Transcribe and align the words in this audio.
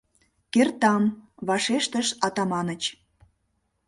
—Кертам!— 0.53 1.03
вашештыш 1.47 2.07
Атаманыч. 2.25 2.83